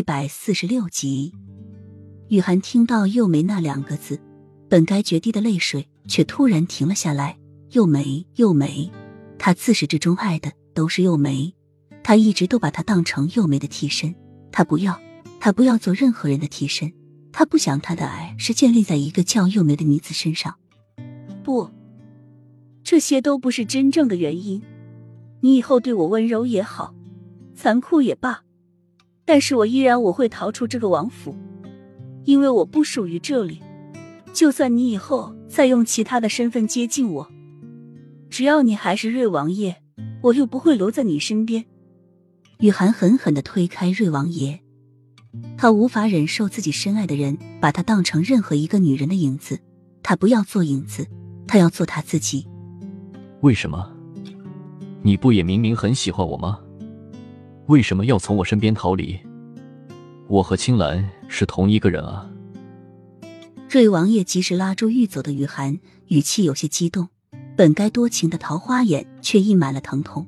[0.00, 1.34] 一百四十六集，
[2.28, 4.18] 雨涵听到“幼梅”那两个字，
[4.66, 7.38] 本该决堤的泪水却突然停了下来。
[7.72, 8.90] 幼梅，幼梅，
[9.38, 11.54] 他自始至终爱的都是幼梅，
[12.02, 14.14] 他一直都把她当成幼梅的替身。
[14.50, 14.98] 他不要，
[15.38, 16.90] 他不要做任何人的替身，
[17.30, 20.54] 他不想他的爱是建立在一个叫幼梅的女子身上。
[21.44, 21.68] 不，
[22.82, 24.62] 这些都不是真正的原因。
[25.42, 26.94] 你以后对我温柔也好，
[27.54, 28.44] 残酷也罢。
[29.32, 31.36] 但是我依然我会逃出这个王府，
[32.24, 33.62] 因为我不属于这里。
[34.32, 37.30] 就算你以后再用其他的身份接近我，
[38.28, 39.76] 只要你还是瑞王爷，
[40.20, 41.64] 我又不会留在你身边。
[42.58, 44.58] 雨涵狠狠的推开瑞王爷，
[45.56, 49.60] 他无法忍受自己深爱的人把他当成任何一个女人的影子。
[50.02, 51.06] 他不要做影子，
[51.46, 52.48] 他要做他自己。
[53.42, 53.92] 为什么？
[55.04, 56.58] 你不也明明很喜欢我吗？
[57.70, 59.16] 为什么要从我身边逃离？
[60.26, 62.28] 我和青兰是同一个人啊！
[63.68, 65.78] 瑞王爷及时拉住欲走的雨涵，
[66.08, 67.06] 语气有些激动。
[67.56, 70.26] 本该多情的桃花眼却溢满了疼痛。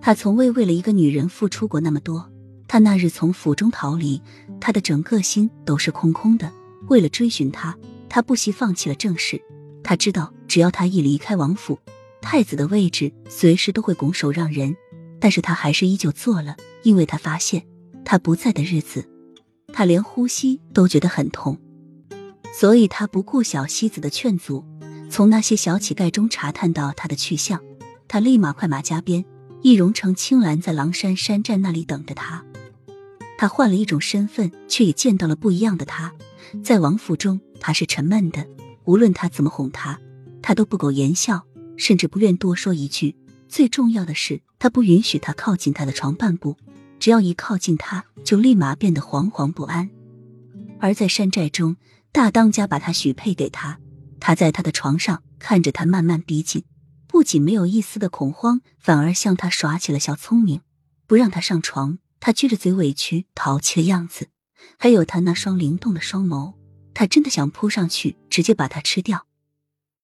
[0.00, 2.28] 他从未为了一个女人付出过那么多。
[2.66, 4.20] 他那日从府中逃离，
[4.60, 6.50] 他的整个心都是空空的。
[6.88, 9.40] 为了追寻她，他不惜放弃了正事。
[9.84, 11.78] 他知道，只要他一离开王府，
[12.20, 14.74] 太子的位置随时都会拱手让人。
[15.20, 17.66] 但是他还是依旧做了，因为他发现
[18.04, 19.06] 他不在的日子，
[19.72, 21.58] 他连呼吸都觉得很痛，
[22.58, 24.64] 所以他不顾小西子的劝阻，
[25.10, 27.60] 从那些小乞丐中查探到他的去向，
[28.08, 29.24] 他立马快马加鞭，
[29.62, 32.44] 易容成青兰在狼山山寨那里等着他。
[33.36, 36.12] 他换了一种身份，却也见到了不一样的他。
[36.62, 38.46] 在王府中，他是沉闷的，
[38.84, 39.98] 无论他怎么哄他，
[40.42, 41.42] 他都不苟言笑，
[41.76, 43.14] 甚至不愿多说一句。
[43.50, 46.56] 最重要的是，他不允许他靠近他的床半步，
[47.00, 49.90] 只要一靠近他，就立马变得惶惶不安。
[50.78, 51.76] 而在山寨中，
[52.12, 53.80] 大当家把他许配给他，
[54.20, 56.62] 他在他的床上看着他慢慢逼近，
[57.08, 60.60] 不仅没有一丝的恐慌，反而向他耍起了小聪明，
[61.08, 61.98] 不让他上床。
[62.20, 64.28] 他撅着嘴委屈淘气的样子，
[64.78, 66.54] 还有他那双灵动的双眸，
[66.94, 69.26] 他真的想扑上去直接把他吃掉。